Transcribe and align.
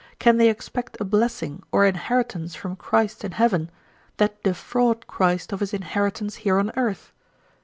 can 0.17 0.37
they 0.37 0.49
expect 0.49 0.97
a 0.99 1.05
blessing 1.05 1.61
or 1.71 1.85
inheritance 1.85 2.55
from 2.55 2.75
Christ 2.75 3.23
in 3.23 3.33
heaven, 3.33 3.69
that 4.17 4.41
defraud 4.41 5.05
Christ 5.05 5.51
of 5.53 5.59
his 5.59 5.75
inheritance 5.75 6.37
here 6.37 6.57
on 6.57 6.71
earth? 6.75 7.11